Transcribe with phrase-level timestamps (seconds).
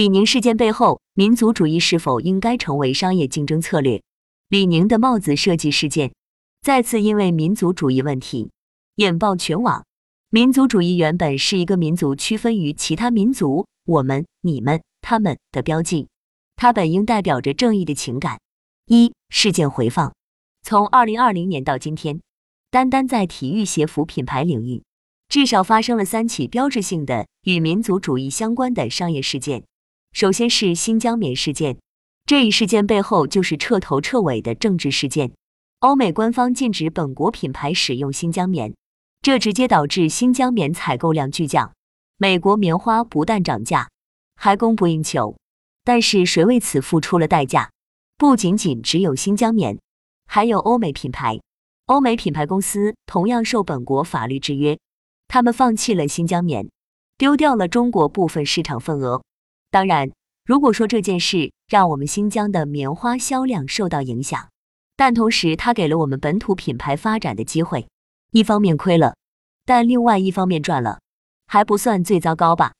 [0.00, 4.02] 李宁事件背后，民族主义是否应该成为商业竞争策略？
[4.48, 6.14] 李宁的帽子设计事件
[6.62, 8.50] 再次因为民族主义问题
[8.94, 9.84] 引爆全网。
[10.30, 16.08] 民族主义原本是一个民族区分于其他民族“我们”“你们”“他们”的标记，
[16.56, 18.40] 它本应代表着正义的情感。
[18.86, 20.14] 一事件回放：
[20.62, 22.22] 从二零二零年到今天，
[22.70, 24.82] 单单在体育鞋服品牌领域，
[25.28, 29.64] 至少发生了三起标志性的与民族主义相关的商业事件。
[30.12, 31.78] 首先是新疆棉事件，
[32.26, 35.32] 这一事件背后就是彻头彻尾的政治事件。
[35.78, 38.74] 欧美官方禁止本国品牌使用新疆棉，
[39.22, 41.72] 这直接导致新疆棉采购量巨降。
[42.18, 43.88] 美国棉花不但涨价，
[44.34, 45.36] 还供不应求。
[45.84, 47.70] 但是谁为此付出了代价？
[48.18, 49.78] 不仅仅只有新疆棉，
[50.26, 51.40] 还有欧美品牌。
[51.86, 54.78] 欧美品牌公司同样受本国法律制约，
[55.28, 56.68] 他们放弃了新疆棉，
[57.16, 59.22] 丢掉了中国部分市场份额。
[59.70, 60.10] 当然，
[60.44, 64.48] 如果说这件事让我们新疆的棉花销量受到影响，
[64.96, 67.86] 但同时它给了我们本土品牌发展的机会，
[68.32, 69.14] 一方面亏了，
[69.64, 70.98] 但另外一方面赚了，
[71.46, 72.72] 还不算最糟糕吧。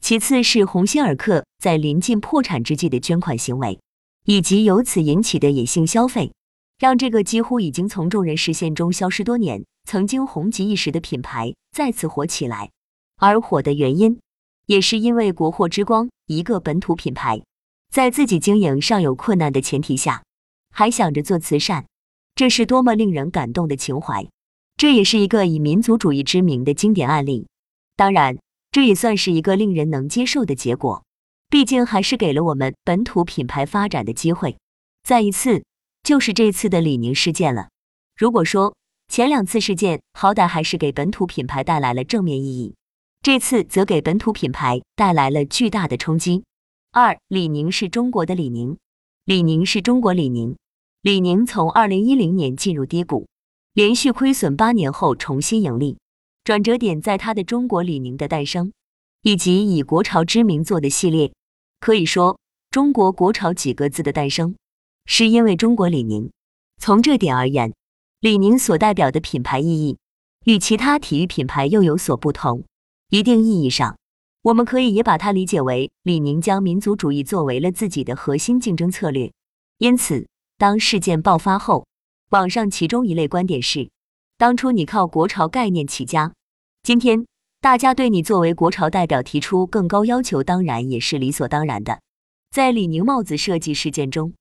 [0.00, 3.80] 其次是鸿星尔克在临近破产之际的捐款行为，
[4.24, 6.32] 以及由此引起的隐性消费，
[6.78, 12.70] 让这个几乎已经从众人视线中消失多年、曾经红极一时的品牌再次火起来。
[13.16, 14.20] 而火的原因。
[14.66, 17.40] 也是因为国货之光，一个本土品牌，
[17.90, 20.22] 在自己经营尚有困难的前提下，
[20.70, 21.86] 还想着做慈善，
[22.34, 24.26] 这是多么令人感动的情怀！
[24.76, 27.46] 这也是一个以民族主义之名的经典案例。
[27.96, 28.36] 当然，
[28.72, 31.04] 这也算是一个令人能接受的结果，
[31.48, 34.58] 毕竟还是给了我们本土品牌发展的机会。
[35.04, 35.64] 再一次，
[36.02, 37.68] 就是这次的李宁事件了。
[38.16, 38.74] 如果说
[39.08, 42.74] 前两次事件好歹还是给本土品牌带来了正面意义。
[43.26, 46.44] 这次则给本土品牌带来了巨大的冲击。
[46.92, 48.78] 二，李宁是中国的李宁，
[49.24, 50.54] 李宁是中国李宁。
[51.02, 53.26] 李宁从二零一零年进入低谷，
[53.72, 55.98] 连续亏损八年后重新盈利，
[56.44, 58.72] 转折点在他的中国李宁的诞生，
[59.22, 61.32] 以及以国潮之名做的系列。
[61.80, 62.38] 可以说，
[62.70, 64.54] 中国国潮几个字的诞生，
[65.04, 66.30] 是因为中国李宁。
[66.80, 67.74] 从这点而言，
[68.20, 69.98] 李宁所代表的品牌意义，
[70.44, 72.62] 与其他体育品牌又有所不同。
[73.08, 73.96] 一定意义上，
[74.42, 79.30] 我们可以也把它理解为李宁将民族主义作为了自己的核心竞争策略。
[79.78, 80.26] 因此，
[80.58, 81.86] 当事件爆发后，
[82.30, 83.90] 网上其中一类观点是：
[84.36, 86.32] 当初你靠国潮概念起家，
[86.82, 87.24] 今天
[87.60, 92.00] 大家对你作为国潮代表提出更高要求，当然也是理所当然的。
[92.50, 94.32] 在李宁帽子设计事件中，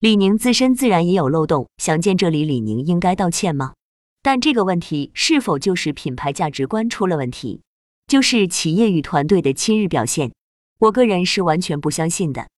[0.00, 1.68] 李宁自身自然也有漏洞。
[1.76, 3.74] 想见这里，李宁应该道歉吗？
[4.22, 7.60] 但这个问题是否就是品牌价值观出了问题？
[8.06, 10.32] 就是企业与团队的亲日表现，
[10.78, 12.48] 我个人是完全不相信的。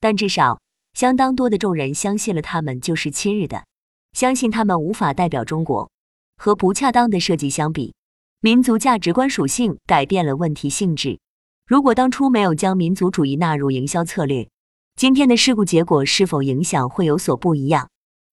[0.00, 0.60] 但至少
[0.94, 3.64] 相当多的众人相信了他们就是亲日的，
[4.12, 5.90] 相信他们无法代表中国。
[6.36, 7.94] 和不恰当的设计相比，
[8.40, 11.18] 民族价值观属性改变了问题性质。
[11.66, 14.48] 如果当初没有将民族主义纳入营销策略，
[14.96, 17.88] 今天的事故结果是否影响会有所不一样？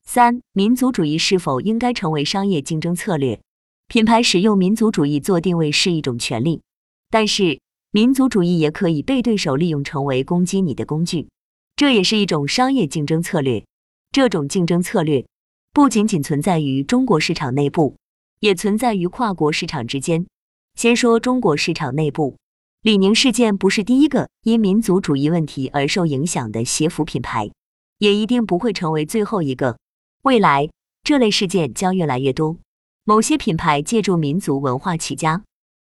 [0.05, 3.39] 三、民族主义是否应该成为商业竞争策略？
[3.87, 6.61] 品牌使用民族主义做定位是一种权利，
[7.09, 7.59] 但是
[7.91, 11.29] 民族主义也可以被对手利用成为攻击你的工具，
[11.75, 13.63] 这也是一种商业竞争策略。
[14.11, 15.25] 这种竞争策略
[15.73, 17.95] 不仅仅存在于中国市场内部，
[18.39, 20.25] 也存在于跨国市场之间。
[20.75, 22.37] 先说中国市场内部，
[22.81, 27.51] 李宁事件不是第一个因民族主义问题而受影响的鞋服品牌，
[27.99, 29.77] 也一定不会成为最后一个。
[30.23, 30.69] 未来
[31.03, 32.57] 这类事件将越来越多。
[33.05, 35.43] 某些品牌借助民族文化起家，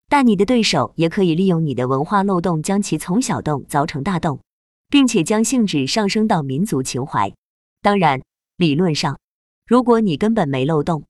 [0.07, 4.39] 但你的对手也可以利用你的文化漏洞，将其从小洞凿成大洞，
[4.87, 7.33] 并且将性质上升到民族情怀。
[7.81, 8.21] 当然，
[8.57, 9.17] 理论上，
[9.65, 11.05] 如果你根本没漏洞，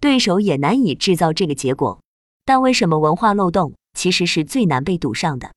[0.00, 2.00] 对手也难以制造这个结果。
[2.44, 5.52] 但为什么文化漏洞其实是最难被堵上的？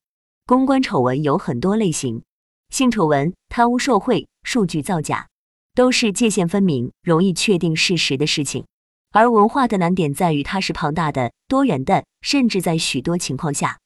[0.46, 2.22] 公关丑闻有很多类型，
[2.70, 5.26] 性丑闻、贪污受贿、数据造假，
[5.74, 8.64] 都是界限分明、容易确定事实的事情。
[9.12, 13.78] 而文化的难点在于，它是庞大的、多元的，甚至在许多情况下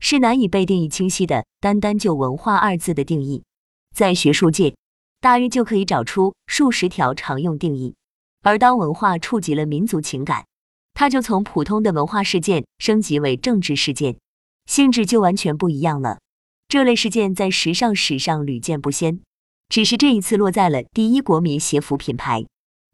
[0.00, 1.44] 是难以被定义清晰的。
[1.60, 3.42] 单单就“文化”二字的定义，
[3.94, 4.74] 在学术界
[5.20, 7.96] 大约就可以找出数十条常用定义。
[8.42, 10.46] 而当文化触及了民族情感，
[10.94, 14.16] 它就从普通的文化事件升级为政治事件，
[14.66, 16.18] 性质就完全不一样了。
[16.68, 19.20] 这类事件在时尚史上屡见不鲜，
[19.68, 22.46] 只是这一次落在了第一国民鞋服品牌。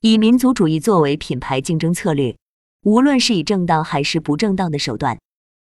[0.06, 2.36] 以民族主义作为品牌竞争策略，
[2.82, 5.18] 无论是以正当还是不正当的手段，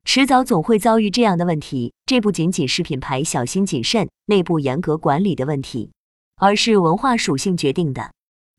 [0.06, 1.92] 迟早总会遭遇这样的问题。
[2.06, 5.90] 这不仅仅是品牌小心谨慎、内部严格管理的问题，
[6.36, 8.12] 而是文化属性决定的。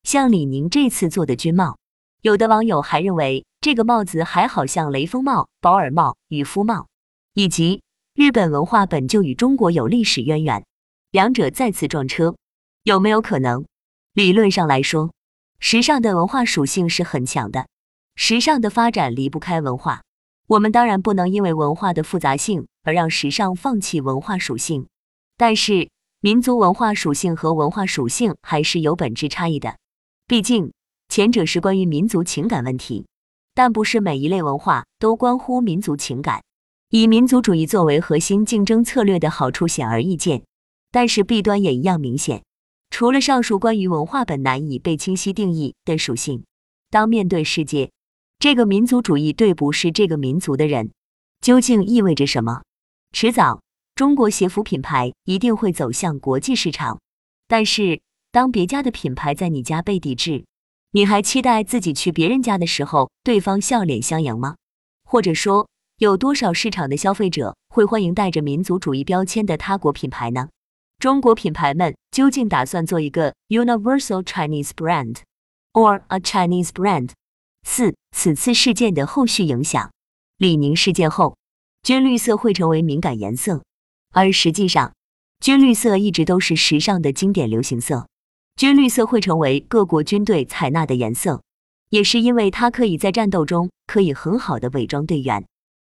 [0.03, 1.79] 像李宁这次做的军帽，
[2.21, 6.85] 有的网友还认为这个帽子还好像雷锋帽、保尔帽、渔夫帽，
[7.33, 7.81] 以及
[8.13, 10.63] 日本文化本就与中国有历史渊源，
[11.09, 12.35] 两者再次撞车，
[12.83, 13.65] 有没有可能？
[14.13, 15.11] 理论上来说，
[15.63, 17.67] 时尚的文化属性是很强的，
[18.15, 20.01] 时尚的发展离不开文化。
[20.47, 24.87] 我们当然不能因为文化的复杂性而让时尚放弃文化属性，
[25.37, 25.87] 但是
[26.19, 29.77] 民族文化属性和文化属性还是有本质差异的。
[30.25, 30.73] 毕竟
[31.09, 33.05] 前者是关于民族情感问题，
[33.53, 36.41] 但不是每一类文化都关乎民族情感。
[36.89, 40.41] 以民族主义作为核心竞争策略的好处显而易见，
[40.91, 42.41] 但是弊端也一样明显。
[42.91, 46.43] 除了上述关于文化本难以被清晰定义的属性，
[46.91, 47.89] 当面对世界。
[48.37, 50.91] 这个民族主义对不是这个民族的人，
[51.39, 52.61] 究竟意味着什么？
[53.11, 53.61] 迟早，
[53.95, 56.99] 中国鞋服品牌一定会走向国际市场。
[57.47, 58.01] 但是，
[58.31, 60.45] 当别家的品牌在你家被抵制，
[60.91, 64.57] 你还期待自己去别人家的时候，对方笑脸相迎吗？
[65.03, 65.67] 或者说，
[65.97, 70.49] 有多少市场的消费者会欢迎带着民族主义标签的他国品牌呢？
[71.01, 75.15] 中国品牌们究竟打算做一个 universal Chinese brand
[75.73, 77.09] or a Chinese brand？
[77.63, 79.91] 四，此次事件的后续影响。
[80.37, 81.35] 李宁事件后，
[81.81, 83.63] 军绿色会成为敏感颜色，
[84.11, 84.93] 而实际上，
[85.39, 88.05] 军绿色一直都是时尚的经典流行色。
[88.55, 91.41] 军绿色会成为各国军队采纳的颜色，
[91.89, 95.43] 也是因为它可以在战斗中可以很好的伪装队员。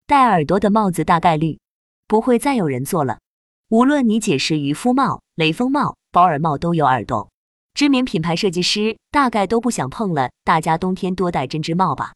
[0.09, 1.61] 戴耳朵的帽子大概率
[2.09, 3.21] 不会再有人做了，
[3.75, 7.29] 无论你解释渔夫帽、雷锋帽、保尔帽都有耳洞。
[7.75, 12.13] 知名品牌设计师大概都不想碰了，大家冬天多戴针织帽吧。